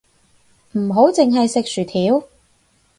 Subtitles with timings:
[0.71, 2.27] 唔好淨係食薯條